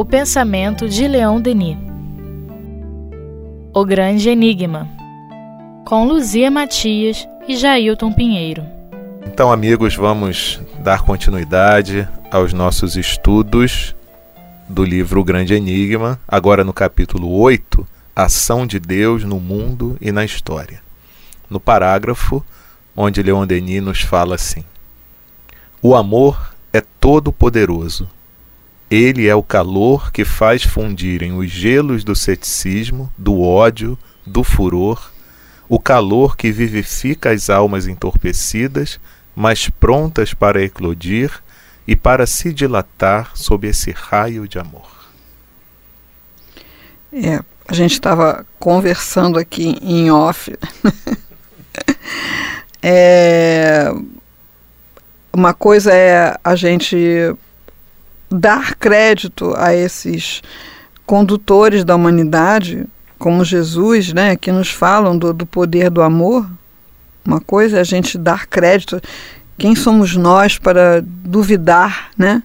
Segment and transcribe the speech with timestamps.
[0.00, 1.76] O pensamento de Leon Denis.
[3.74, 4.88] O Grande Enigma.
[5.84, 8.64] Com Luzia Matias e Jailton Pinheiro.
[9.26, 13.92] Então, amigos, vamos dar continuidade aos nossos estudos
[14.68, 17.84] do livro O Grande Enigma, agora no capítulo 8,
[18.14, 20.80] Ação de Deus no Mundo e na História.
[21.50, 22.40] No parágrafo
[22.96, 24.62] onde Leon Denis nos fala assim:
[25.82, 28.08] O amor é todo poderoso.
[28.90, 35.10] Ele é o calor que faz fundirem os gelos do ceticismo, do ódio, do furor,
[35.68, 38.98] o calor que vivifica as almas entorpecidas,
[39.36, 41.30] mas prontas para eclodir
[41.86, 44.88] e para se dilatar sob esse raio de amor.
[47.12, 50.54] É, a gente estava conversando aqui em off.
[52.82, 53.92] é,
[55.32, 57.34] uma coisa é a gente
[58.30, 60.42] dar crédito a esses
[61.06, 62.86] condutores da humanidade,
[63.18, 66.48] como Jesus, né, que nos falam do, do poder do amor.
[67.24, 69.00] Uma coisa é a gente dar crédito
[69.58, 72.42] quem somos nós para duvidar, né?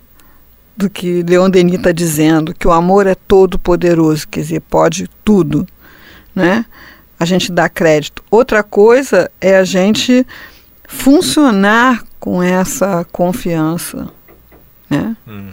[0.75, 5.07] Do que Leon Denis está dizendo, que o amor é todo poderoso, quer dizer, pode
[5.23, 5.67] tudo,
[6.33, 6.65] né?
[7.19, 8.23] A gente dá crédito.
[8.31, 10.25] Outra coisa é a gente
[10.87, 14.09] funcionar com essa confiança,
[14.97, 15.17] né?
[15.27, 15.51] Uhum.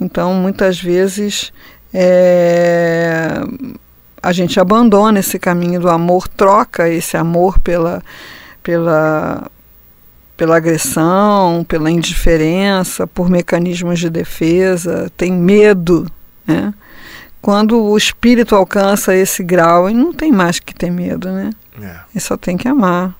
[0.00, 1.52] Então, muitas vezes
[1.92, 3.30] é,
[4.22, 8.02] a gente abandona esse caminho do amor, troca esse amor pela,
[8.62, 9.50] pela
[10.36, 16.06] pela agressão, pela indiferença, por mecanismos de defesa, tem medo,
[16.46, 16.74] né?
[17.40, 21.50] Quando o espírito alcança esse grau, ele não tem mais que ter medo, né?
[21.80, 22.00] É.
[22.12, 23.14] Ele só tem que amar.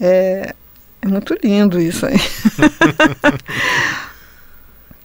[0.00, 0.54] É,
[1.02, 2.16] é muito lindo isso aí.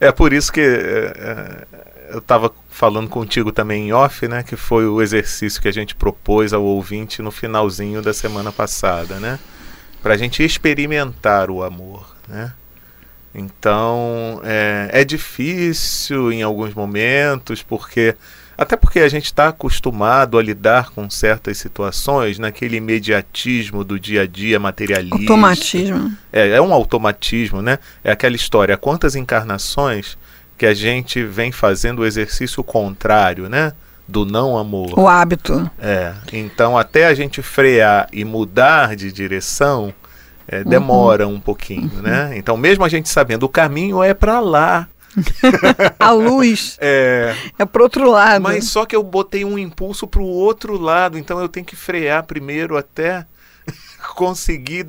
[0.06, 4.44] é por isso que é, é eu estava falando contigo também em off, né?
[4.44, 9.20] Que foi o exercício que a gente propôs ao ouvinte no finalzinho da semana passada,
[9.20, 9.40] né?
[10.06, 12.54] para a gente experimentar o amor, né?
[13.34, 18.16] Então é, é difícil em alguns momentos, porque
[18.58, 24.22] até porque a gente está acostumado a lidar com certas situações naquele imediatismo do dia
[24.22, 25.18] a dia materialista.
[25.18, 26.16] Automatismo.
[26.32, 27.80] É, é um automatismo, né?
[28.04, 28.78] É aquela história.
[28.78, 30.18] Quantas encarnações
[30.58, 33.74] que a gente vem fazendo o exercício contrário, né?
[34.08, 34.98] do não amor.
[35.00, 35.70] O hábito.
[35.80, 36.14] É.
[36.32, 39.94] Então, até a gente frear e mudar de direção,
[40.48, 41.36] é, demora uhum.
[41.36, 42.02] um pouquinho, uhum.
[42.02, 42.34] né?
[42.36, 44.88] Então, mesmo a gente sabendo o caminho é para lá.
[46.00, 48.42] A luz é, é para outro lado.
[48.42, 51.76] Mas só que eu botei um impulso para o outro lado, então eu tenho que
[51.76, 53.26] frear primeiro até
[54.16, 54.88] conseguir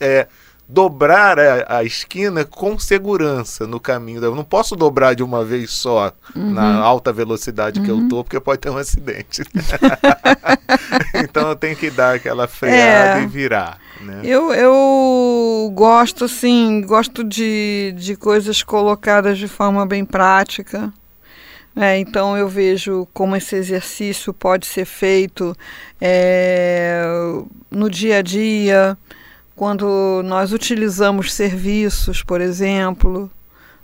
[0.00, 0.26] é,
[0.68, 4.22] dobrar a, a, esquina com segurança no caminho.
[4.22, 6.52] Eu não posso dobrar de uma vez só uhum.
[6.52, 7.84] na alta velocidade uhum.
[7.86, 8.08] que eu uhum.
[8.08, 9.42] tô, porque pode ter um acidente.
[11.24, 13.78] então eu tenho que dar aquela freada é, e virar.
[14.02, 14.20] Né?
[14.22, 20.92] Eu, eu gosto, assim, gosto de, de coisas colocadas de forma bem prática.
[21.74, 25.56] É, então eu vejo como esse exercício pode ser feito
[26.00, 27.02] é,
[27.70, 28.98] no dia a dia,
[29.58, 33.28] quando nós utilizamos serviços, por exemplo,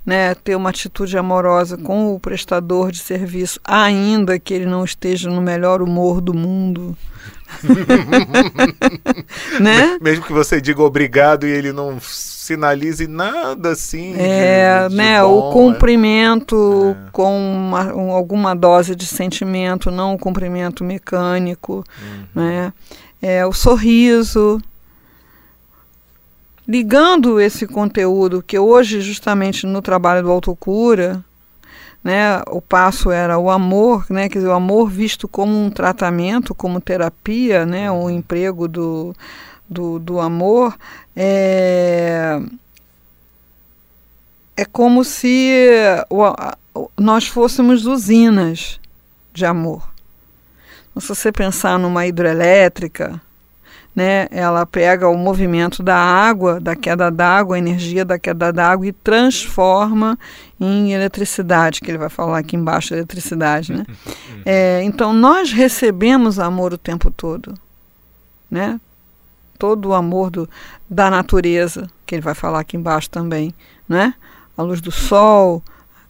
[0.07, 5.29] né, ter uma atitude amorosa com o prestador de serviço, ainda que ele não esteja
[5.29, 6.97] no melhor humor do mundo.
[9.61, 9.99] né?
[10.01, 14.15] Mesmo que você diga obrigado e ele não sinalize nada assim.
[14.17, 15.21] É, de, né?
[15.23, 17.11] Bom, o cumprimento é.
[17.11, 22.43] com uma, um, alguma dose de sentimento, não o cumprimento mecânico, uhum.
[22.43, 22.73] né?
[23.21, 24.63] É, o sorriso,
[26.67, 31.23] ligando esse conteúdo que hoje, justamente no trabalho do autocura,
[32.03, 36.55] né, o passo era o amor, né, quer dizer, o amor visto como um tratamento,
[36.55, 39.15] como terapia, né, o emprego do,
[39.69, 40.77] do, do amor,
[41.17, 42.41] é,
[44.57, 45.57] é como se
[46.99, 48.79] nós fôssemos usinas
[49.33, 49.89] de amor.
[50.99, 53.21] Se você pensar numa hidrelétrica,
[53.95, 58.87] né, ela pega o movimento da água, da queda d'água, a energia da queda d'água
[58.89, 60.19] e transforma
[60.61, 63.85] em eletricidade, que ele vai falar aqui embaixo, eletricidade, né?
[64.47, 67.55] É, então nós recebemos amor o tempo todo,
[68.51, 68.79] né?
[69.59, 70.47] Todo o amor do,
[70.91, 73.55] da natureza, que ele vai falar aqui embaixo também,
[73.89, 74.13] né?
[74.55, 75.63] A luz do sol,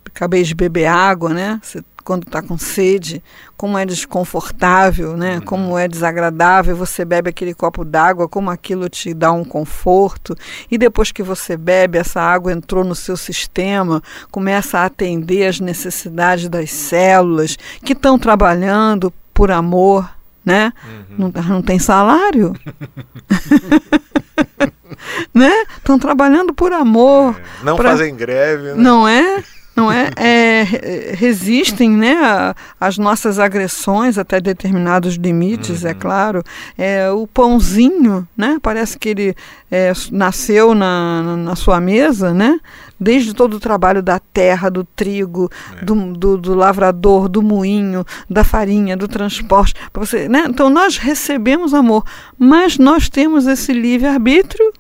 [0.05, 1.61] acabei de beber água, né?
[1.63, 3.23] Você quando está com sede,
[3.57, 5.37] como é desconfortável, né?
[5.37, 5.41] Uhum.
[5.41, 6.77] Como é desagradável.
[6.77, 10.37] Você bebe aquele copo d'água, como aquilo te dá um conforto.
[10.71, 15.59] E depois que você bebe, essa água entrou no seu sistema, começa a atender as
[15.59, 20.09] necessidades das células que estão trabalhando por amor,
[20.45, 20.73] né?
[21.19, 21.33] Uhum.
[21.35, 22.55] Não, não tem salário.
[25.33, 25.65] né?
[25.77, 27.37] Estão trabalhando por amor.
[27.39, 27.91] É, não pra...
[27.91, 28.73] fazem greve.
[28.73, 28.75] Né?
[28.77, 29.43] Não é?
[29.77, 30.11] Não é?
[30.17, 35.91] é resistem né, às nossas agressões até determinados limites, é uhum.
[35.91, 36.43] é claro.
[36.79, 39.37] É, o pãozinho, né, parece que ele
[39.71, 42.59] é, nasceu na, na sua mesa, né?
[42.99, 45.51] desde todo o trabalho da terra, do trigo,
[45.81, 45.85] é.
[45.85, 49.75] do, do, do, lavrador, do moinho, da farinha, do transporte.
[49.93, 50.47] Você, né?
[50.49, 52.05] Então nós recebemos amor,
[52.39, 54.73] mas nós temos esse livre-arbítrio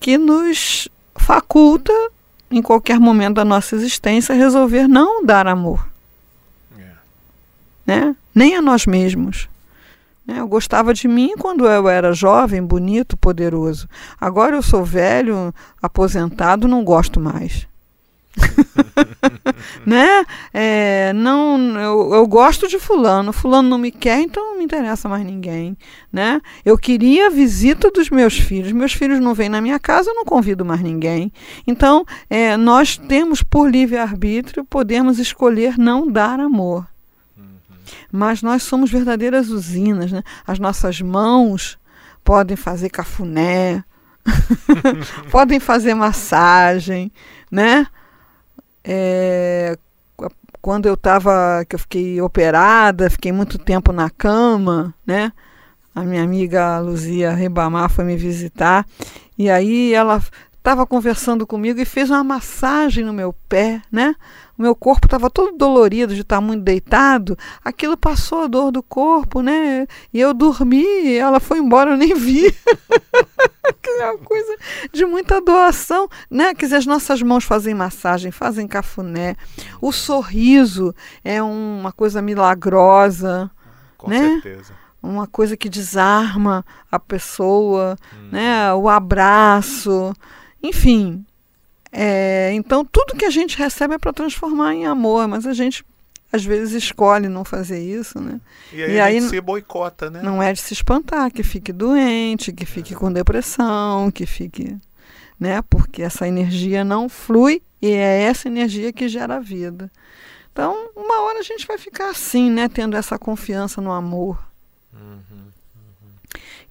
[0.00, 1.92] que nos faculta
[2.50, 5.88] em qualquer momento da nossa existência, resolver não dar amor.
[6.78, 6.90] É.
[7.86, 8.16] Né?
[8.34, 9.48] Nem a nós mesmos.
[10.26, 10.40] Né?
[10.40, 13.88] Eu gostava de mim quando eu era jovem, bonito, poderoso.
[14.20, 17.66] Agora eu sou velho, aposentado, não gosto mais.
[19.86, 20.24] né?
[20.52, 25.08] É, não, eu, eu gosto de fulano, fulano não me quer, então não me interessa
[25.08, 25.76] mais ninguém,
[26.12, 26.40] né?
[26.64, 30.14] Eu queria a visita dos meus filhos, meus filhos não vêm na minha casa, eu
[30.14, 31.32] não convido mais ninguém.
[31.66, 36.86] Então, é, nós temos por livre arbítrio podemos escolher não dar amor,
[37.36, 37.44] uhum.
[38.10, 40.22] mas nós somos verdadeiras usinas, né?
[40.46, 41.78] As nossas mãos
[42.24, 43.84] podem fazer cafuné,
[45.30, 47.12] podem fazer massagem,
[47.50, 47.86] né?
[48.84, 49.78] É,
[50.60, 55.32] quando eu estava, que eu fiquei operada, fiquei muito tempo na cama, né?
[55.94, 58.86] A minha amiga Luzia Ribamar foi me visitar
[59.38, 60.22] e aí ela
[60.56, 64.16] estava conversando comigo e fez uma massagem no meu pé, né?
[64.56, 67.36] O meu corpo estava todo dolorido de estar muito deitado.
[67.64, 69.86] Aquilo passou a dor do corpo, né?
[70.12, 72.54] E eu dormi, ela foi embora, eu nem vi.
[74.00, 74.56] é uma coisa
[74.92, 76.54] de muita doação, né?
[76.54, 79.36] Quer dizer, as nossas mãos fazem massagem, fazem cafuné.
[79.80, 83.50] O sorriso é uma coisa milagrosa,
[83.96, 84.20] Com né?
[84.20, 88.28] certeza uma coisa que desarma a pessoa, hum.
[88.32, 88.72] né?
[88.72, 90.14] O abraço,
[90.62, 91.24] enfim,
[91.96, 95.84] é, então tudo que a gente recebe é para transformar em amor, mas a gente
[96.32, 98.40] às vezes escolhe não fazer isso, né?
[98.72, 100.20] E aí, e aí se boicota, né?
[100.20, 102.96] Não é de se espantar que fique doente, que fique é.
[102.96, 104.76] com depressão, que fique,
[105.38, 105.62] né?
[105.62, 109.88] Porque essa energia não flui e é essa energia que gera a vida.
[110.52, 112.68] Então, uma hora a gente vai ficar assim, né?
[112.68, 114.36] Tendo essa confiança no amor.
[114.92, 115.50] Uhum, uhum.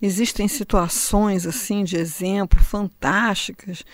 [0.01, 3.85] Existem situações assim de exemplo fantásticas.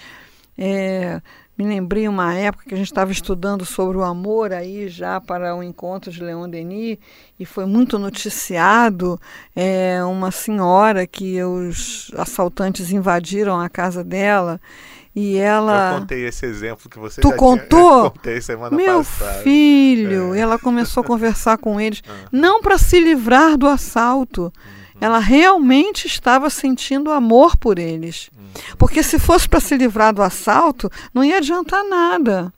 [0.62, 1.22] É,
[1.58, 5.56] me lembrei uma época que a gente estava estudando sobre o amor aí já para
[5.56, 6.98] o encontro de Leon Denis
[7.40, 9.18] e foi muito noticiado
[9.56, 14.60] é, uma senhora que os assaltantes invadiram a casa dela
[15.16, 15.94] e ela.
[15.94, 17.68] Eu contei esse exemplo que você tu contou?
[17.70, 18.06] Tinha...
[18.06, 19.42] Eu contei semana Meu passada.
[19.42, 20.34] filho!
[20.34, 20.38] É.
[20.38, 22.28] E ela começou a conversar com eles, ah.
[22.32, 24.52] não para se livrar do assalto.
[25.02, 28.30] Ela realmente estava sentindo amor por eles.
[28.78, 32.54] Porque se fosse para se livrar do assalto, não ia adiantar nada.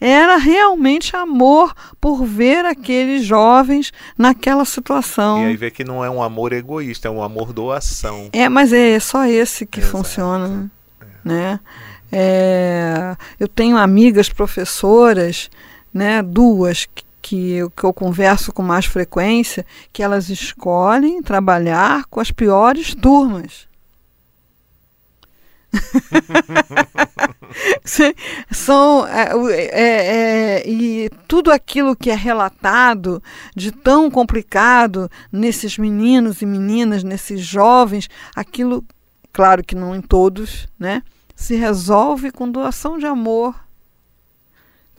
[0.00, 5.42] Era realmente amor por ver aqueles jovens naquela situação.
[5.42, 8.28] E aí vê que não é um amor egoísta, é um amor doação.
[8.32, 9.96] É, mas é só esse que Exato.
[9.96, 10.70] funciona,
[11.00, 11.06] é.
[11.24, 11.60] né?
[12.12, 15.48] É, eu tenho amigas professoras,
[15.94, 16.86] né, duas
[17.30, 22.92] que, eu, que eu converso com mais frequência, que elas escolhem trabalhar com as piores
[22.92, 23.68] turmas.
[28.50, 33.22] São é, é, é, e tudo aquilo que é relatado
[33.54, 38.84] de tão complicado nesses meninos e meninas, nesses jovens, aquilo,
[39.32, 41.04] claro que não em todos, né,
[41.36, 43.54] se resolve com doação de amor.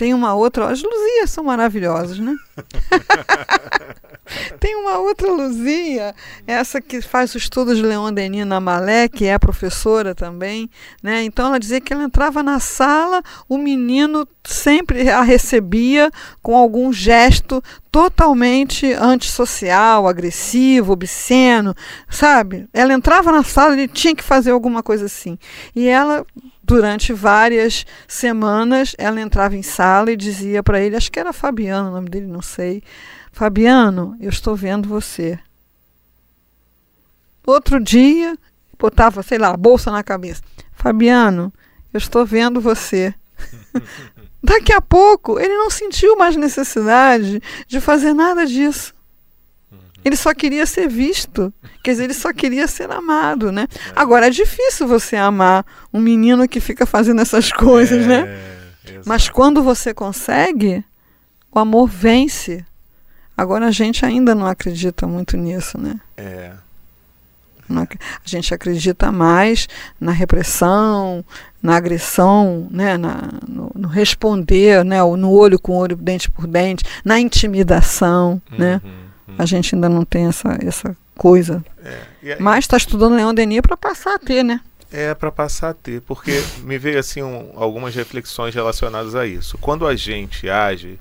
[0.01, 2.35] Tem uma outra, as luzias são maravilhosas, né?
[4.59, 6.15] Tem uma outra Luzia,
[6.47, 10.67] essa que faz o estudo de Leon Denis na Malé, que é professora também,
[11.03, 11.23] né?
[11.23, 16.09] Então ela dizia que ela entrava na sala, o menino sempre a recebia
[16.41, 21.75] com algum gesto totalmente antissocial, agressivo, obsceno,
[22.09, 22.67] sabe?
[22.73, 25.37] Ela entrava na sala e tinha que fazer alguma coisa assim.
[25.75, 26.25] E ela
[26.71, 31.89] durante várias semanas ela entrava em sala e dizia para ele, acho que era Fabiano
[31.89, 32.81] o nome dele, não sei
[33.31, 35.39] Fabiano, eu estou vendo você.
[37.47, 38.37] Outro dia,
[38.77, 40.43] botava, sei lá, a bolsa na cabeça.
[40.73, 41.51] Fabiano,
[41.93, 43.13] eu estou vendo você.
[44.43, 48.93] Daqui a pouco, ele não sentiu mais necessidade de fazer nada disso.
[50.03, 51.53] Ele só queria ser visto.
[51.83, 53.67] Quer dizer, ele só queria ser amado, né?
[53.73, 53.91] É.
[53.95, 58.21] Agora, é difícil você amar um menino que fica fazendo essas coisas, né?
[58.85, 59.01] é, né?
[59.05, 60.83] Mas quando você consegue,
[61.51, 62.65] o amor vence.
[63.35, 65.99] Agora, a gente ainda não acredita muito nisso, né?
[66.17, 66.51] É.
[67.73, 67.87] A
[68.25, 69.67] gente acredita mais
[69.99, 71.23] na repressão,
[71.63, 76.83] na agressão, né, na, no, no, responder, né, no olho com olho, dente por dente,
[77.05, 78.81] na intimidação, né?
[78.83, 78.95] uhum, né?
[79.37, 81.63] A gente ainda não tem essa, essa coisa.
[81.83, 84.61] É, aí, Mas está estudando Leão Denis para passar a ter, né?
[84.91, 89.57] É, para passar a ter, porque me veio assim um, algumas reflexões relacionadas a isso.
[89.57, 90.99] Quando a gente age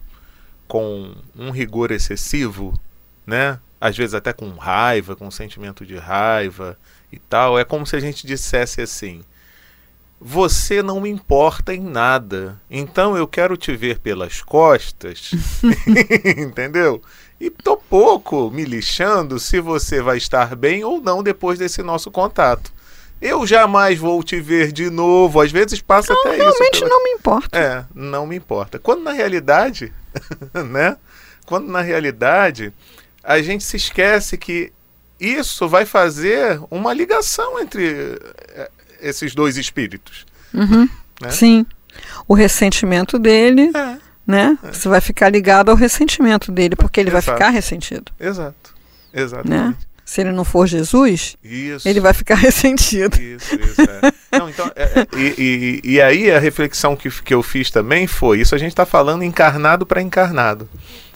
[0.69, 2.79] com um rigor excessivo,
[3.27, 3.59] né?
[3.81, 6.79] Às vezes até com raiva, com um sentimento de raiva
[7.11, 9.23] e tal, é como se a gente dissesse assim:
[10.21, 12.61] você não me importa em nada.
[12.71, 15.31] Então eu quero te ver pelas costas.
[16.37, 17.03] Entendeu?
[17.41, 22.11] E tô pouco me lixando se você vai estar bem ou não depois desse nosso
[22.11, 22.71] contato.
[23.21, 25.41] Eu jamais vou te ver de novo.
[25.41, 26.85] Às vezes passa não, até realmente isso.
[26.85, 27.59] Realmente não me importa.
[27.59, 28.79] É, não me importa.
[28.79, 29.93] Quando na realidade,
[30.69, 30.97] né?
[31.47, 32.73] Quando na realidade
[33.23, 34.73] a gente se esquece que
[35.19, 38.19] isso vai fazer uma ligação entre
[38.49, 38.71] eh,
[39.01, 40.27] esses dois espíritos.
[40.53, 40.89] Uhum.
[41.21, 41.31] Né?
[41.31, 41.67] Sim.
[42.27, 43.99] O ressentimento dele, é.
[44.27, 44.59] Né?
[44.63, 44.73] É.
[44.73, 47.27] Você vai ficar ligado ao ressentimento dele, porque ele Exato.
[47.27, 48.13] vai ficar ressentido.
[48.19, 48.75] Exato.
[49.13, 49.51] Exatamente.
[49.51, 49.75] Né?
[50.05, 51.89] Se ele não for Jesus, isso.
[51.89, 53.17] ele vai ficar ressentido.
[53.21, 53.81] Isso, isso.
[53.81, 54.39] É.
[54.39, 58.09] não, então, é, é, e, e, e, aí a reflexão que, que eu fiz também
[58.09, 60.69] foi: isso a gente está falando encarnado para encarnado.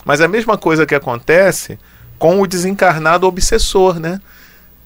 [0.04, 1.76] Mas a mesma coisa que acontece
[2.18, 4.20] com o desencarnado obsessor, né?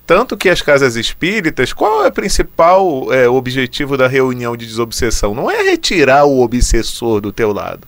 [0.07, 5.35] Tanto que as casas espíritas, qual é o principal é, objetivo da reunião de desobsessão?
[5.35, 7.87] Não é retirar o obsessor do teu lado,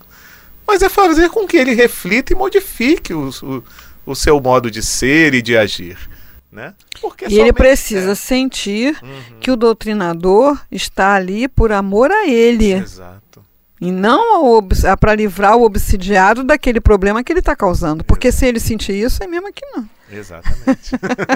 [0.70, 3.64] mas é fazer com que ele reflita e modifique o, o,
[4.06, 5.98] o seu modo de ser e de agir.
[6.50, 6.74] Né?
[7.00, 8.14] Porque e ele precisa é.
[8.14, 9.38] sentir uhum.
[9.40, 12.72] que o doutrinador está ali por amor a ele.
[12.72, 13.44] Exato.
[13.80, 14.62] E não
[15.00, 18.04] para livrar o obsidiado daquele problema que ele está causando.
[18.04, 19.88] Porque se ele sentir isso, é mesmo que não.
[20.08, 20.92] Exatamente.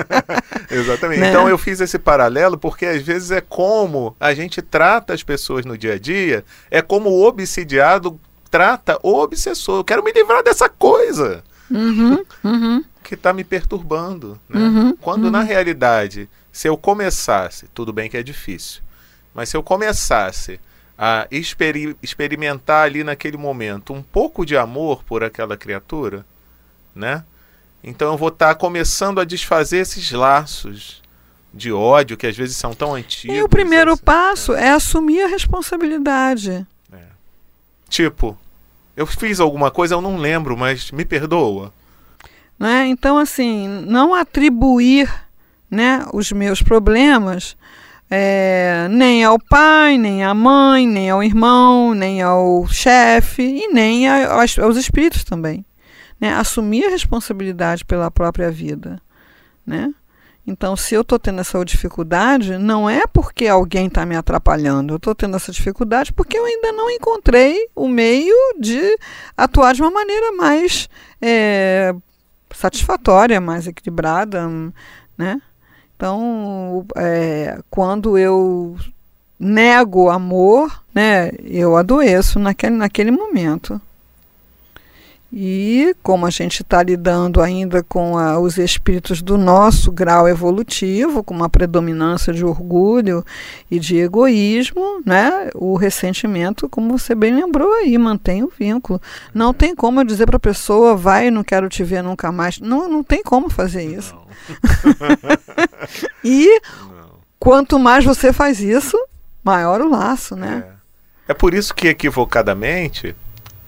[0.71, 1.21] Exatamente.
[1.21, 1.31] Né?
[1.31, 5.65] Então eu fiz esse paralelo porque às vezes é como a gente trata as pessoas
[5.65, 8.21] no dia a dia, é como o obsidiado
[8.55, 9.81] trata o obsessor.
[9.81, 11.43] Eu quero me livrar dessa coisa.
[11.69, 12.85] Uhum, uhum.
[13.03, 14.39] Que está me perturbando.
[14.49, 14.61] Né?
[14.61, 15.45] Uhum, Quando na uhum.
[15.45, 18.81] realidade, se eu começasse, tudo bem que é difícil,
[19.35, 20.61] mas se eu começasse
[20.97, 26.25] a experi experimentar ali naquele momento um pouco de amor por aquela criatura,
[26.95, 27.25] né?
[27.83, 31.03] Então eu vou estar tá começando a desfazer esses laços
[31.53, 33.37] de ódio que às vezes são tão antigos.
[33.37, 34.67] E o primeiro assim, passo é.
[34.67, 34.71] é.
[34.71, 36.65] assumir a responsabilidade.
[36.93, 37.03] É.
[37.89, 38.39] Tipo,
[38.97, 41.73] eu fiz alguma coisa, eu não lembro, mas me perdoa.
[42.59, 42.87] Né?
[42.87, 45.13] Então, assim, não atribuir
[45.71, 47.57] né, os meus problemas
[48.11, 54.09] é, nem ao pai, nem à mãe, nem ao irmão, nem ao chefe e nem
[54.09, 55.65] a, aos espíritos também
[56.21, 59.01] né, assumir a responsabilidade pela própria vida,
[59.67, 59.93] né?
[60.47, 64.93] Então, se eu estou tendo essa dificuldade, não é porque alguém está me atrapalhando.
[64.93, 68.99] Eu estou tendo essa dificuldade porque eu ainda não encontrei o meio de
[69.37, 70.89] atuar de uma maneira mais
[71.21, 71.95] é,
[72.55, 74.47] satisfatória, mais equilibrada,
[75.17, 75.41] né?
[75.97, 78.77] Então, é, quando eu
[79.39, 83.81] nego amor, né, eu adoeço naquele, naquele momento.
[85.37, 91.25] E como a gente está lidando ainda com a, os espíritos do nosso grau evolutivo,
[91.25, 93.25] com uma predominância de orgulho
[93.69, 95.51] e de egoísmo, né?
[95.57, 99.03] o ressentimento, como você bem lembrou aí, mantém o vínculo.
[99.35, 102.61] Não tem como eu dizer para a pessoa, vai, não quero te ver nunca mais.
[102.61, 104.17] Não, não tem como fazer isso.
[106.23, 107.11] e não.
[107.41, 108.97] quanto mais você faz isso,
[109.43, 110.65] maior o laço, né?
[111.27, 113.17] É, é por isso que equivocadamente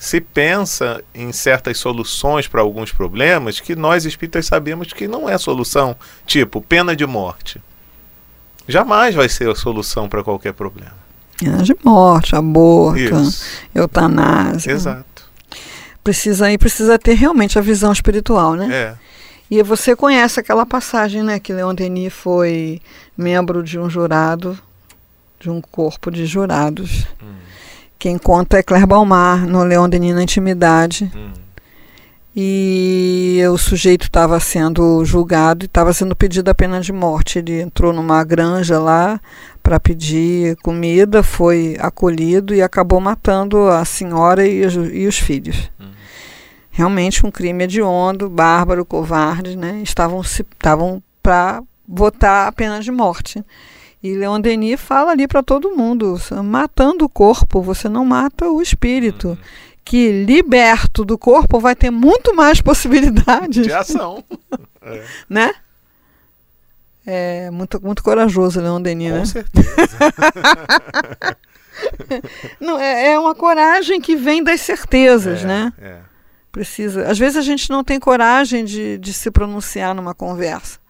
[0.06, 5.36] se pensa em certas soluções para alguns problemas que nós espíritas sabemos que não é
[5.36, 7.60] solução, tipo pena de morte.
[8.68, 10.94] Jamais vai ser a solução para qualquer problema.
[11.36, 13.44] Pena de morte, aborto, Isso.
[13.74, 14.70] eutanásia.
[14.70, 15.24] Exato.
[16.04, 18.68] Precisa aí precisa ter realmente a visão espiritual, né?
[18.72, 18.94] É.
[19.50, 22.80] E você conhece aquela passagem, né, que Leon Denis foi
[23.16, 24.56] membro de um jurado,
[25.40, 27.06] de um corpo de jurados.
[27.20, 27.45] Hum
[27.98, 31.10] quem conta é Claire Balmar, no Leão Denis na Intimidade.
[31.14, 31.32] Hum.
[32.38, 37.38] E o sujeito estava sendo julgado e estava sendo pedido a pena de morte.
[37.38, 39.18] Ele entrou numa granja lá
[39.62, 45.70] para pedir comida, foi acolhido e acabou matando a senhora e os, e os filhos.
[45.80, 45.86] Uhum.
[46.70, 49.80] Realmente um crime hediondo, bárbaro, covarde, né?
[49.82, 53.42] Estavam estavam para votar a pena de morte.
[54.06, 58.62] E Leon Denis fala ali para todo mundo: matando o corpo, você não mata o
[58.62, 59.30] espírito.
[59.30, 59.38] Uhum.
[59.84, 64.22] Que liberto do corpo vai ter muito mais possibilidades de ação.
[64.82, 65.02] é.
[65.28, 65.52] Né?
[67.08, 69.26] É muito, muito corajoso, Leon Denis, Com né?
[69.26, 69.96] certeza.
[72.60, 75.72] não, é, é, uma coragem que vem das certezas, é, né?
[75.80, 75.98] É.
[76.50, 77.08] Precisa.
[77.08, 80.80] Às vezes a gente não tem coragem de, de se pronunciar numa conversa.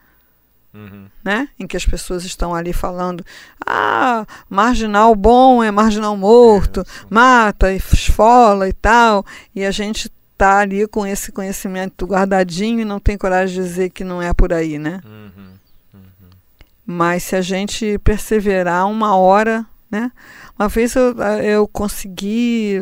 [0.76, 1.06] Uhum.
[1.24, 1.48] Né?
[1.58, 3.24] Em que as pessoas estão ali falando,
[3.66, 10.86] ah, marginal bom é marginal morto, mata, esfola e tal, e a gente tá ali
[10.86, 14.78] com esse conhecimento guardadinho e não tem coragem de dizer que não é por aí,
[14.78, 15.00] né?
[15.02, 15.48] Uhum.
[15.94, 16.30] Uhum.
[16.84, 20.10] Mas se a gente perseverar uma hora, né?
[20.58, 22.74] Uma vez eu, eu consegui,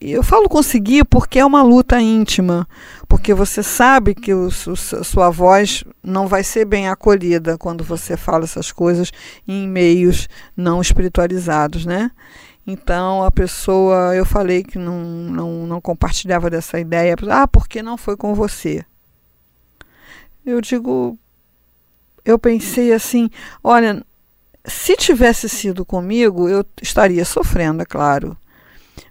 [0.00, 2.66] eu falo conseguir porque é uma luta íntima,
[3.08, 8.16] porque você sabe que o, o, sua voz não vai ser bem acolhida quando você
[8.16, 9.10] fala essas coisas
[9.46, 12.10] em meios não espiritualizados, né?
[12.64, 17.96] Então a pessoa, eu falei que não, não, não compartilhava dessa ideia, ah, porque não
[17.96, 18.84] foi com você?
[20.46, 21.18] Eu digo,
[22.24, 23.28] eu pensei assim,
[23.64, 24.04] olha,
[24.64, 28.36] se tivesse sido comigo, eu estaria sofrendo, é claro.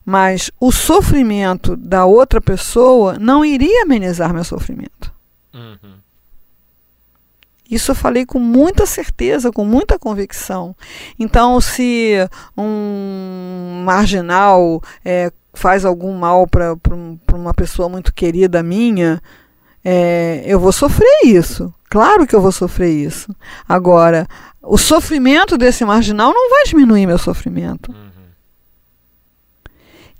[0.05, 5.11] Mas o sofrimento da outra pessoa não iria amenizar meu sofrimento.
[5.53, 5.95] Uhum.
[7.69, 10.75] Isso eu falei com muita certeza, com muita convicção.
[11.17, 12.15] Então, se
[12.57, 16.75] um marginal é, faz algum mal para
[17.33, 19.21] uma pessoa muito querida minha,
[19.85, 21.73] é, eu vou sofrer isso.
[21.89, 23.33] Claro que eu vou sofrer isso.
[23.67, 24.27] Agora,
[24.61, 27.91] o sofrimento desse marginal não vai diminuir meu sofrimento.
[27.91, 28.11] Uhum.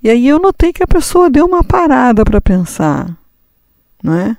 [0.02, 3.16] E aí eu notei que a pessoa deu uma parada para pensar,
[4.02, 4.36] não é?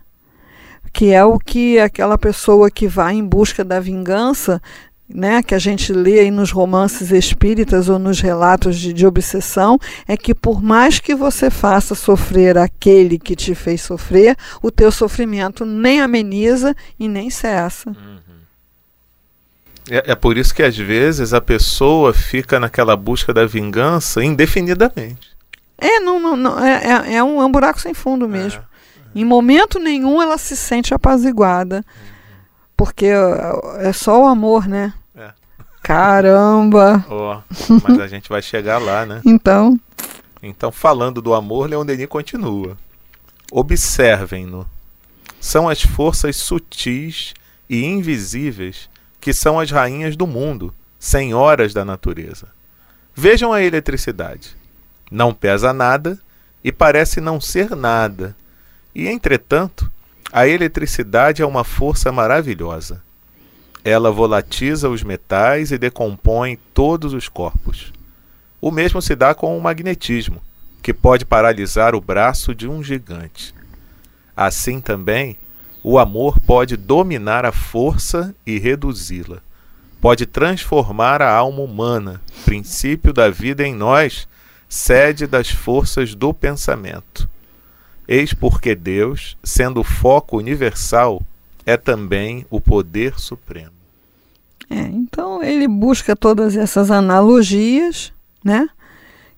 [0.91, 4.61] Que é o que aquela pessoa que vai em busca da vingança,
[5.07, 9.79] né, que a gente lê aí nos romances espíritas ou nos relatos de, de obsessão,
[10.07, 14.91] é que por mais que você faça sofrer aquele que te fez sofrer, o teu
[14.91, 17.89] sofrimento nem ameniza e nem cessa.
[17.89, 18.32] Uhum.
[19.89, 25.33] É, é, por isso que às vezes a pessoa fica naquela busca da vingança indefinidamente.
[25.77, 28.61] É, não, não, não é, é, é, um, é um buraco sem fundo mesmo.
[28.61, 31.77] É, em momento nenhum ela se sente apaziguada.
[31.77, 32.13] Uhum.
[32.77, 34.93] Porque é, é só o amor, né?
[35.15, 35.31] É.
[35.81, 37.05] Caramba!
[37.11, 37.41] Oh,
[37.83, 39.21] mas a gente vai chegar lá, né?
[39.25, 39.77] Então.
[40.41, 42.77] Então, falando do amor, Leon Denis continua.
[43.51, 44.65] Observem-no.
[45.39, 47.33] São as forças sutis
[47.69, 48.89] e invisíveis
[49.23, 52.49] que são as rainhas do mundo, senhoras da natureza.
[53.15, 54.53] Vejam a eletricidade.
[55.09, 56.19] Não pesa nada
[56.61, 58.35] e parece não ser nada.
[58.93, 59.89] E, entretanto,
[60.29, 63.01] a eletricidade é uma força maravilhosa.
[63.81, 67.93] Ela volatiza os metais e decompõe todos os corpos.
[68.59, 70.41] O mesmo se dá com o magnetismo,
[70.81, 73.55] que pode paralisar o braço de um gigante.
[74.35, 75.37] Assim também,
[75.83, 79.39] o amor pode dominar a força e reduzi-la.
[79.99, 84.27] Pode transformar a alma humana, princípio da vida em nós,
[84.69, 87.29] sede das forças do pensamento.
[88.07, 91.21] Eis porque Deus, sendo o foco universal,
[91.65, 93.71] é também o poder supremo.
[94.69, 98.11] É, então ele busca todas essas analogias,
[98.43, 98.67] né?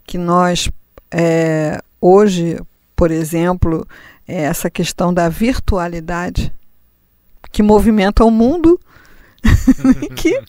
[0.05, 0.69] Que nós
[1.11, 2.59] é, hoje,
[2.95, 3.87] por exemplo,
[4.27, 6.53] é essa questão da virtualidade
[7.51, 8.79] que movimenta o mundo.
[10.15, 10.41] que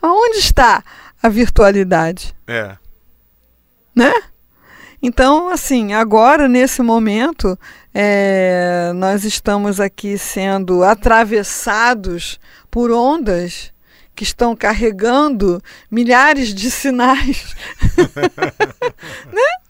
[0.00, 0.82] aonde está
[1.22, 2.34] a virtualidade?
[2.46, 2.76] É.
[3.94, 4.12] Né?
[5.02, 7.58] Então, assim, agora, nesse momento,
[7.92, 13.72] é, nós estamos aqui sendo atravessados por ondas
[14.14, 17.54] que estão carregando milhares de sinais.
[19.30, 19.63] né?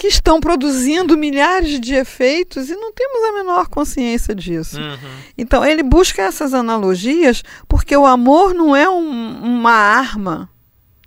[0.00, 4.80] Que estão produzindo milhares de efeitos e não temos a menor consciência disso.
[4.80, 4.96] Uhum.
[5.36, 10.48] Então ele busca essas analogias porque o amor não é um, uma arma,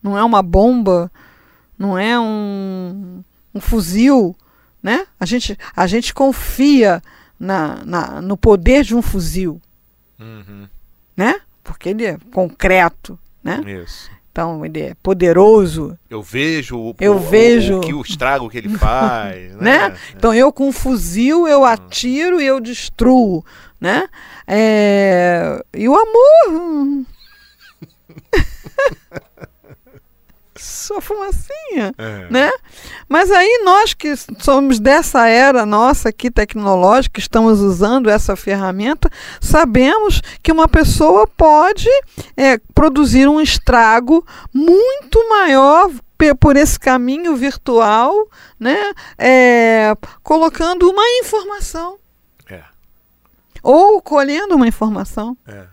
[0.03, 1.12] não é uma bomba,
[1.75, 4.38] não é um, um fuzil,
[4.82, 5.08] né?
[5.19, 7.01] A gente, a gente confia
[7.39, 9.60] na, na, no poder de um fuzil,
[10.19, 10.67] uhum.
[11.17, 11.41] né?
[11.63, 13.60] Porque ele é concreto, né?
[13.84, 14.12] Isso.
[14.34, 15.96] Então ele é poderoso.
[16.10, 19.89] Eu vejo o, eu o, vejo o, que o estrago que ele faz, né?
[19.89, 19.98] né?
[20.15, 23.46] Então eu com um fuzil eu atiro e eu destruo,
[23.80, 24.10] né?
[24.48, 25.63] É...
[25.72, 27.06] E o amor
[30.63, 32.28] sua fumacinha, é.
[32.30, 32.52] né?
[33.08, 39.10] Mas aí nós que somos dessa era nossa aqui tecnológica, estamos usando essa ferramenta,
[39.41, 41.89] sabemos que uma pessoa pode
[42.38, 45.89] é, produzir um estrago muito maior
[46.39, 48.13] por esse caminho virtual,
[48.58, 48.93] né?
[49.17, 51.97] É, colocando uma informação.
[52.49, 52.63] É.
[53.62, 55.38] Ou colhendo uma informação.
[55.45, 55.72] É.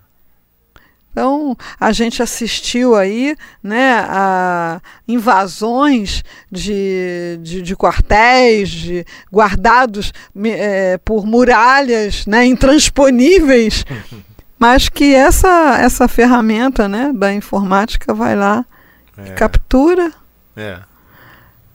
[1.10, 10.12] Então, a gente assistiu aí né, a invasões de, de, de quartéis de, guardados
[10.44, 13.84] é, por muralhas né, intransponíveis,
[14.58, 18.64] mas que essa, essa ferramenta né, da informática vai lá
[19.16, 19.28] é.
[19.28, 20.12] e captura.
[20.56, 20.78] É.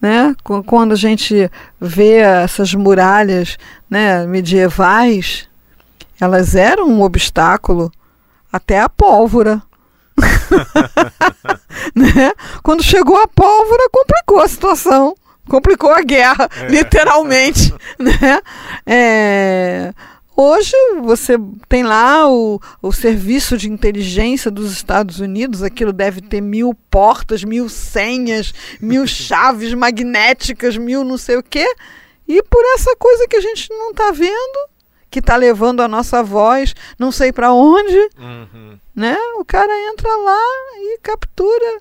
[0.02, 0.34] Né?
[0.66, 3.58] Quando a gente vê essas muralhas
[3.90, 5.50] né, medievais,
[6.22, 7.92] elas eram um obstáculo
[8.56, 9.62] até a pólvora.
[11.94, 12.32] né?
[12.64, 15.14] Quando chegou a pólvora, complicou a situação,
[15.50, 16.68] complicou a guerra, é.
[16.70, 17.74] literalmente.
[18.00, 18.42] né?
[18.86, 19.94] É,
[20.38, 21.38] hoje você
[21.68, 27.44] tem lá o, o serviço de inteligência dos Estados Unidos, aquilo deve ter mil portas,
[27.44, 31.68] mil senhas, mil chaves magnéticas, mil não sei o quê.
[32.26, 34.75] E por essa coisa que a gente não está vendo,
[35.16, 38.78] que está levando a nossa voz, não sei para onde, uhum.
[38.94, 39.16] né?
[39.40, 40.42] O cara entra lá
[40.76, 41.80] e captura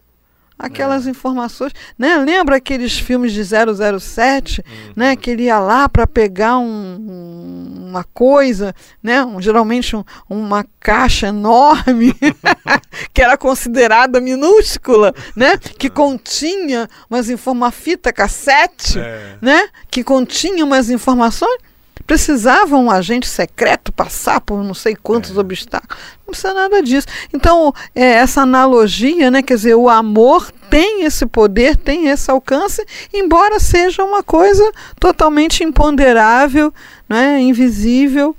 [0.56, 1.10] aquelas é.
[1.10, 2.16] informações, né?
[2.18, 4.92] Lembra aqueles filmes de 007, uhum.
[4.94, 5.16] né?
[5.16, 9.24] Que ele ia lá para pegar um, uma coisa, né?
[9.24, 12.14] Um, geralmente um, uma caixa enorme
[13.12, 15.58] que era considerada minúscula, né?
[15.58, 19.38] Que continha umas uma fita cassete, é.
[19.42, 19.68] né?
[19.90, 21.73] Que continha umas informações
[22.06, 25.40] Precisava um agente secreto passar por não sei quantos é.
[25.40, 25.96] obstáculos.
[26.18, 27.06] Não precisa nada disso.
[27.32, 32.84] Então, é, essa analogia, né, quer dizer, o amor tem esse poder, tem esse alcance,
[33.12, 36.72] embora seja uma coisa totalmente imponderável,
[37.08, 38.36] né, invisível,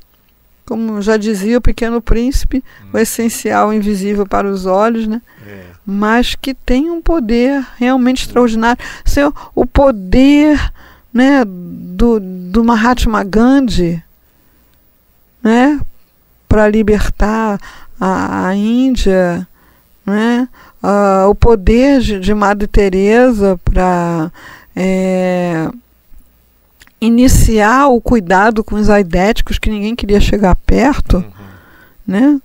[0.65, 2.89] como já dizia o Pequeno Príncipe, hum.
[2.93, 5.21] o essencial invisível para os olhos, né?
[5.47, 5.65] É.
[5.85, 8.83] mas que tem um poder realmente extraordinário.
[9.05, 10.59] Seu, o poder
[11.15, 14.03] né, do, do Mahatma Gandhi
[15.41, 15.79] né,
[16.45, 17.57] para libertar
[17.97, 19.47] a, a Índia,
[20.05, 20.49] né,
[20.83, 24.29] uh, o poder de, de Madre Teresa para
[24.75, 25.69] é,
[26.99, 31.31] iniciar o cuidado com os aidéticos que ninguém queria chegar perto, uhum.
[32.05, 32.41] né?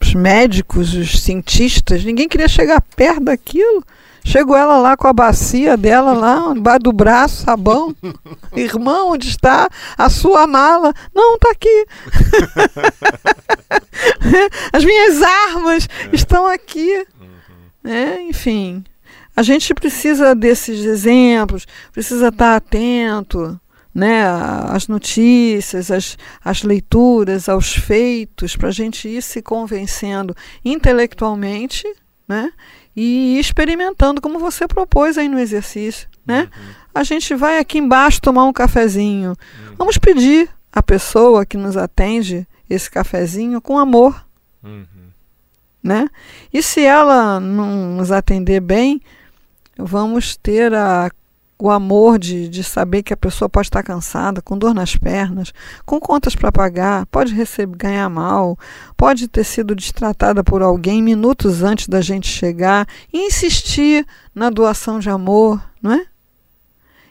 [0.00, 3.84] Os médicos, os cientistas, ninguém queria chegar perto daquilo.
[4.24, 7.94] Chegou ela lá com a bacia dela lá, embaixo do braço, sabão.
[8.54, 10.92] Irmão, onde está a sua mala?
[11.14, 11.86] Não, está aqui.
[14.72, 16.14] As minhas armas é.
[16.14, 17.06] estão aqui.
[17.20, 17.90] Uhum.
[17.90, 18.84] É, enfim,
[19.34, 23.58] a gente precisa desses exemplos, precisa estar atento
[23.94, 24.24] né,
[24.68, 31.86] às notícias, às, às leituras, aos feitos, para a gente ir se convencendo intelectualmente
[32.30, 32.52] né,
[32.94, 36.42] e experimentando como você propôs aí no exercício, né?
[36.42, 36.72] Uhum.
[36.94, 39.30] A gente vai aqui embaixo tomar um cafezinho.
[39.30, 39.74] Uhum.
[39.76, 44.24] Vamos pedir à pessoa que nos atende esse cafezinho com amor,
[44.62, 44.86] uhum.
[45.82, 46.08] né?
[46.52, 49.02] E se ela não nos atender bem,
[49.76, 51.10] vamos ter a
[51.66, 55.52] o amor de, de saber que a pessoa pode estar cansada, com dor nas pernas,
[55.84, 58.58] com contas para pagar, pode receber, ganhar mal,
[58.96, 64.98] pode ter sido destratada por alguém minutos antes da gente chegar, e insistir na doação
[64.98, 66.06] de amor, não é?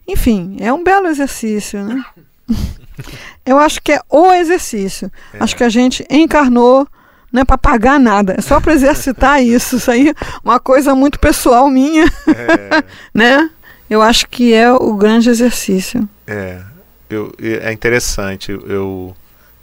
[0.08, 2.04] Enfim, é um belo exercício, né?
[3.46, 5.12] Eu acho que é o exercício.
[5.34, 5.42] É.
[5.42, 6.88] Acho que a gente encarnou
[7.32, 9.78] não é para pagar nada, é só para exercitar isso.
[9.78, 12.84] Isso aí é uma coisa muito pessoal minha, é.
[13.14, 13.50] né?
[13.90, 16.08] Eu acho que é o grande exercício.
[16.28, 16.62] É,
[17.10, 18.52] eu, é interessante.
[18.52, 19.16] Eu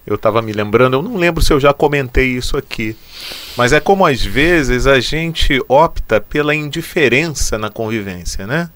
[0.06, 2.96] eu estava me lembrando, eu não lembro se eu já comentei isso aqui,
[3.56, 8.70] mas é como às vezes a gente opta pela indiferença na convivência, né?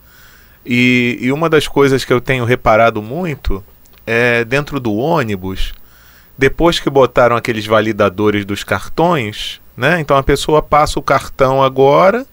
[0.67, 3.65] E, e uma das coisas que eu tenho reparado muito
[4.05, 5.73] é dentro do ônibus,
[6.37, 10.01] depois que botaram aqueles validadores dos cartões, né?
[10.01, 12.27] Então a pessoa passa o cartão agora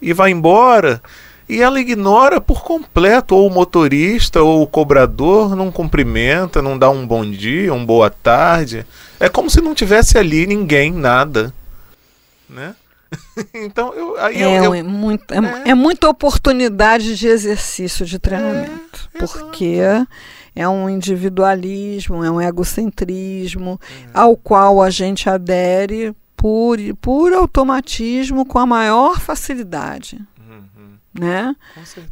[0.00, 1.00] e vai embora
[1.48, 6.90] e ela ignora por completo ou o motorista ou o cobrador não cumprimenta, não dá
[6.90, 8.84] um bom dia, um boa tarde.
[9.20, 11.54] É como se não tivesse ali ninguém, nada,
[12.48, 12.74] né?
[13.54, 18.04] então eu, aí é, eu, eu, é, muito, é, é, é, muita oportunidade de exercício
[18.04, 19.78] de treinamento, é, porque
[20.54, 24.10] é um individualismo, é um egocentrismo é.
[24.12, 30.20] ao qual a gente adere por, por automatismo com a maior facilidade.
[31.18, 31.54] Né?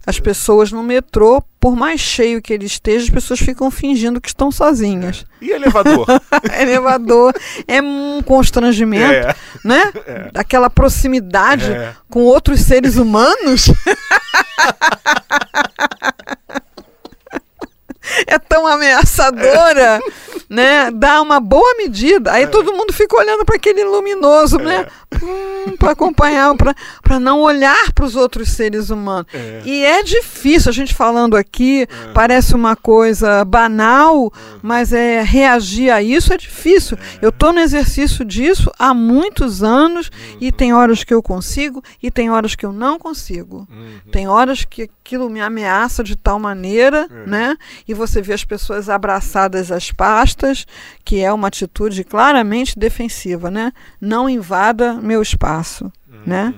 [0.06, 4.28] As pessoas no metrô, por mais cheio que ele esteja, as pessoas ficam fingindo que
[4.28, 5.24] estão sozinhas.
[5.40, 5.44] É.
[5.44, 6.06] E elevador?
[6.60, 7.34] elevador
[7.66, 9.34] é um constrangimento, é.
[9.64, 9.92] né?
[10.06, 10.30] É.
[10.34, 11.94] Aquela proximidade é.
[12.08, 13.70] com outros seres humanos.
[18.26, 20.00] é tão ameaçadora,
[20.54, 20.90] né?
[20.92, 22.32] Dá uma boa medida.
[22.32, 22.46] Aí é.
[22.46, 24.86] todo mundo fica olhando para aquele luminoso, né?
[25.10, 25.24] é.
[25.24, 26.54] Hum, para acompanhar,
[27.02, 29.26] para não olhar para os outros seres humanos.
[29.34, 29.62] É.
[29.64, 32.12] E é difícil, a gente falando aqui, é.
[32.12, 36.96] parece uma coisa banal, mas é reagir a isso é difícil.
[37.20, 40.38] Eu estou no exercício disso há muitos anos uhum.
[40.40, 43.66] e tem horas que eu consigo e tem horas que eu não consigo.
[43.70, 44.10] Uhum.
[44.12, 47.56] Tem horas que aquilo me ameaça de tal maneira, né?
[47.86, 50.43] E você vê as pessoas abraçadas às pastas,
[51.04, 53.72] que é uma atitude claramente defensiva, né?
[54.00, 56.20] Não invada meu espaço, uhum.
[56.26, 56.54] né?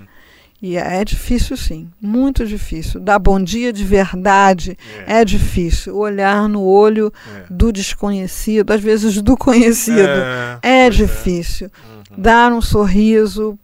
[0.61, 2.99] E é difícil, sim, muito difícil.
[2.99, 5.95] Dar bom dia de verdade é, é difícil.
[5.97, 7.45] Olhar no olho é.
[7.51, 10.01] do desconhecido, às vezes do conhecido,
[10.63, 11.71] é, é difícil.
[12.11, 12.23] Uhum.
[12.23, 13.59] Dar um sorriso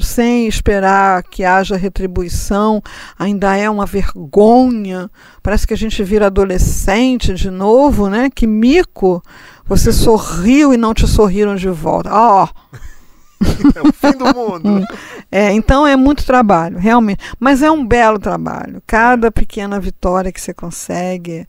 [0.00, 2.82] sem esperar que haja retribuição,
[3.18, 5.10] ainda é uma vergonha.
[5.42, 8.30] Parece que a gente vira adolescente de novo, né?
[8.34, 9.22] Que mico!
[9.66, 12.10] Você sorriu e não te sorriram de volta.
[12.12, 12.44] Ó!
[12.44, 12.76] Oh.
[13.76, 14.86] É o fim do mundo.
[15.30, 17.22] é, então é muito trabalho, realmente.
[17.38, 18.82] Mas é um belo trabalho.
[18.86, 21.46] Cada pequena vitória que você consegue,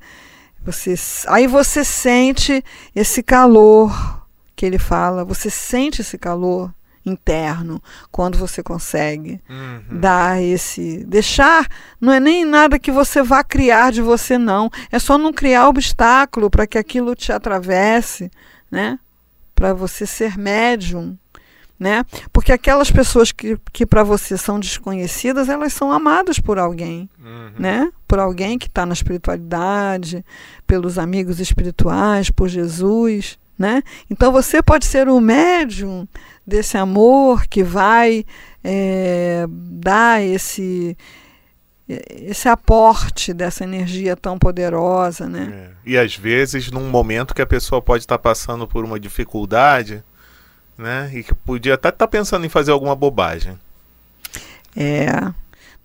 [0.65, 0.95] você,
[1.27, 2.61] aí você sente
[2.93, 4.25] esse calor
[4.57, 6.73] que ele fala, você sente esse calor
[7.05, 9.99] interno quando você consegue uhum.
[9.99, 11.67] dar esse deixar
[12.01, 14.69] não é nem nada que você vá criar de você não.
[14.91, 18.31] É só não criar obstáculo para que aquilo te atravesse
[18.71, 18.99] né?
[19.53, 21.17] Para você ser médium
[21.77, 22.05] né?
[22.31, 27.51] Porque aquelas pessoas que, que para você são desconhecidas elas são amadas por alguém uhum.
[27.59, 27.91] né?
[28.07, 30.25] Por alguém que está na espiritualidade
[30.65, 33.81] pelos amigos espirituais por Jesus né?
[34.09, 36.07] Então você pode ser o médium
[36.45, 38.25] desse amor que vai
[38.63, 40.97] é, dar esse
[41.87, 45.69] esse aporte dessa energia tão poderosa, né?
[45.85, 45.91] É.
[45.91, 50.03] E às vezes num momento que a pessoa pode estar passando por uma dificuldade,
[50.77, 51.11] né?
[51.13, 53.57] E que podia até estar pensando em fazer alguma bobagem.
[54.75, 55.07] É,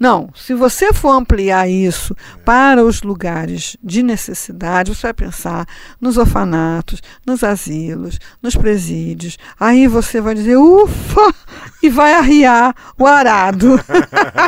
[0.00, 5.66] não, se você for ampliar isso para os lugares de necessidade, você vai pensar
[6.00, 9.36] nos orfanatos, nos asilos, nos presídios.
[9.60, 11.34] Aí você vai dizer, ufa,
[11.82, 13.78] e vai arriar o arado.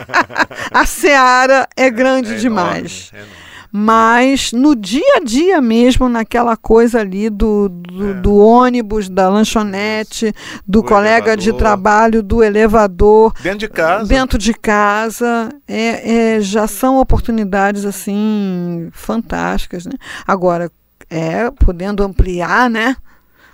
[0.72, 3.10] a seara é grande é demais.
[3.12, 3.51] Enorme, é enorme.
[3.74, 8.14] Mas no dia a dia mesmo, naquela coisa ali do, do, é.
[8.14, 10.34] do ônibus, da lanchonete,
[10.68, 11.36] do o colega elevador.
[11.38, 13.32] de trabalho, do elevador.
[13.40, 14.06] Dentro de casa.
[14.06, 15.48] Dentro de casa.
[15.66, 19.86] É, é, já são oportunidades assim fantásticas.
[19.86, 19.94] Né?
[20.26, 20.70] Agora,
[21.08, 22.94] é, podendo ampliar, né?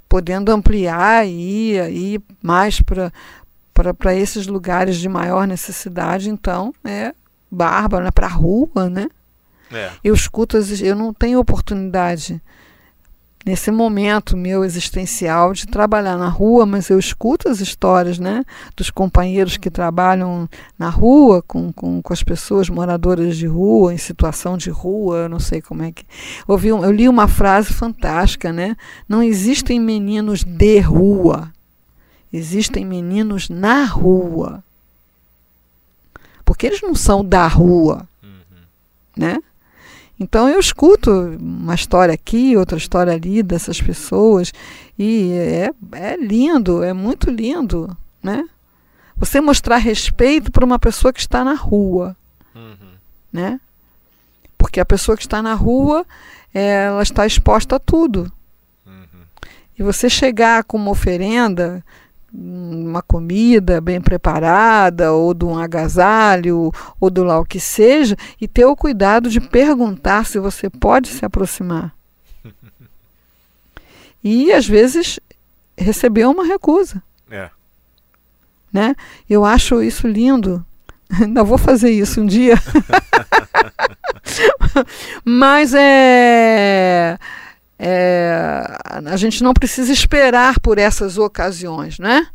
[0.08, 3.12] Podendo ampliar e ir mais para
[3.94, 7.14] para esses lugares de maior necessidade, então é
[7.48, 8.10] bárbaro, né?
[8.10, 9.06] para a rua, né?
[9.72, 9.92] É.
[10.02, 12.40] Eu escuto, eu não tenho oportunidade
[13.48, 18.44] nesse momento meu existencial de trabalhar na rua, mas eu escuto as histórias né,
[18.76, 23.96] dos companheiros que trabalham na rua com, com, com as pessoas moradoras de rua, em
[23.96, 26.04] situação de rua, eu não sei como é que.
[26.46, 28.76] Ouvi, eu li uma frase fantástica, né?
[29.08, 31.50] Não existem meninos de rua,
[32.30, 34.62] existem meninos na rua.
[36.44, 38.28] Porque eles não são da rua, uhum.
[39.16, 39.38] né?
[40.20, 44.52] Então eu escuto uma história aqui, outra história ali dessas pessoas
[44.98, 48.48] e é, é lindo, é muito lindo, né?
[49.16, 52.16] Você mostrar respeito para uma pessoa que está na rua,
[52.54, 52.94] uhum.
[53.32, 53.60] né?
[54.56, 56.04] Porque a pessoa que está na rua,
[56.52, 58.30] ela está exposta a tudo.
[58.84, 59.22] Uhum.
[59.78, 61.84] E você chegar com uma oferenda,
[62.32, 68.46] uma comida bem preparada, ou de um agasalho, ou do lá o que seja, e
[68.46, 71.94] ter o cuidado de perguntar se você pode se aproximar.
[74.22, 75.20] E às vezes
[75.76, 77.02] receber uma recusa.
[77.30, 77.50] É.
[78.72, 78.94] Né?
[79.28, 80.64] Eu acho isso lindo.
[81.20, 82.56] Ainda vou fazer isso um dia.
[85.24, 87.18] Mas é
[87.78, 88.62] é,
[89.06, 92.26] a gente não precisa esperar por essas ocasiões, né?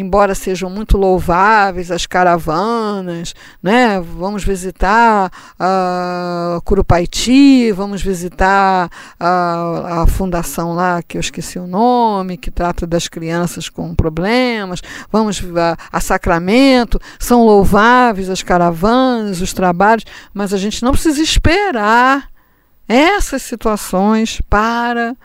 [0.00, 4.00] embora sejam muito louváveis, as caravanas, né?
[4.00, 12.36] Vamos visitar uh, Curupaiti, vamos visitar a, a fundação lá, que eu esqueci o nome,
[12.36, 19.52] que trata das crianças com problemas, vamos a, a Sacramento, são louváveis as caravanas, os
[19.52, 22.30] trabalhos, mas a gente não precisa esperar
[22.90, 25.20] essas situações para estar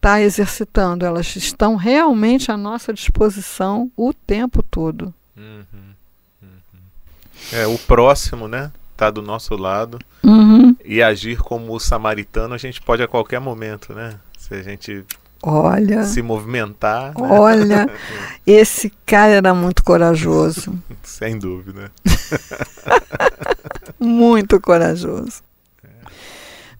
[0.00, 5.14] tá exercitando, elas estão realmente à nossa disposição o tempo todo.
[5.34, 5.64] Uhum,
[6.42, 6.78] uhum.
[7.50, 8.70] É, o próximo, né?
[8.92, 9.98] Está do nosso lado.
[10.22, 10.76] Uhum.
[10.84, 14.16] E agir como o samaritano a gente pode a qualquer momento, né?
[14.36, 15.02] Se a gente
[15.42, 17.18] olha, se movimentar.
[17.18, 17.26] Né?
[17.26, 17.90] Olha,
[18.46, 20.78] esse cara era muito corajoso.
[21.02, 21.90] Sem dúvida.
[23.98, 25.47] muito corajoso.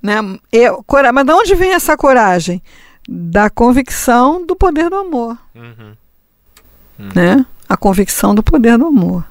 [0.03, 0.17] Né?
[0.53, 2.63] Eu, mas de onde vem essa coragem?
[3.09, 5.39] da convicção do poder do amor.
[5.55, 5.97] Uhum.
[6.99, 7.09] Uhum.
[7.15, 7.47] Né?
[7.67, 9.25] A convicção do poder do amor.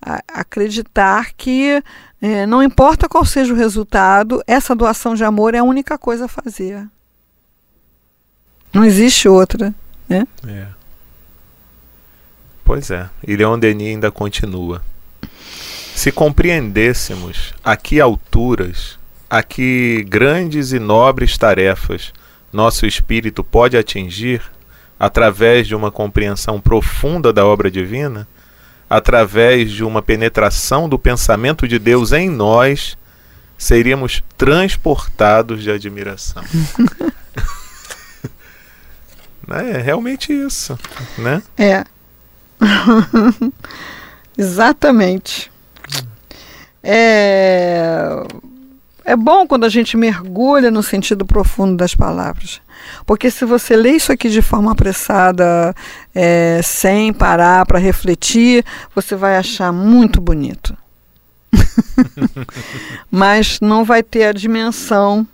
[0.00, 1.82] A, acreditar que
[2.20, 6.26] é, não importa qual seja o resultado, essa doação de amor é a única coisa
[6.26, 6.86] a fazer.
[8.74, 9.74] Não existe outra.
[10.06, 10.26] Né?
[10.46, 10.66] É.
[12.62, 13.08] Pois é.
[13.26, 14.82] E Leon Denis ainda continua.
[15.94, 18.98] Se compreendêssemos a que alturas,
[19.32, 22.12] a que grandes e nobres tarefas
[22.52, 24.42] nosso espírito pode atingir
[25.00, 28.28] através de uma compreensão profunda da obra divina,
[28.90, 32.98] através de uma penetração do pensamento de Deus em nós,
[33.56, 36.44] seríamos transportados de admiração.
[39.48, 40.78] é realmente isso,
[41.16, 41.42] né?
[41.56, 41.86] É.
[44.36, 45.50] Exatamente.
[46.82, 48.22] É
[49.04, 52.60] é bom quando a gente mergulha no sentido profundo das palavras.
[53.06, 55.74] Porque se você lê isso aqui de forma apressada,
[56.14, 60.76] é, sem parar para refletir, você vai achar muito bonito.
[63.10, 65.26] Mas não vai ter a dimensão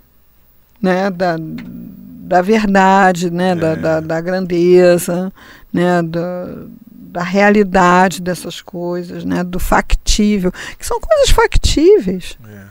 [0.81, 3.55] né, da, da verdade, né, é.
[3.55, 5.33] da, da, da, grandeza,
[5.73, 6.47] né, da,
[6.91, 12.39] da realidade dessas coisas, né, do factível, que são coisas factíveis.
[12.47, 12.68] É